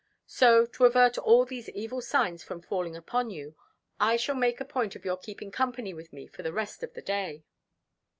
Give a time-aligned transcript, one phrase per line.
[0.25, 3.55] So, to avert all these evil signs from falling upon you,
[3.99, 6.95] I shall make a point of your keeping company with me for the rest of
[6.95, 7.43] the day."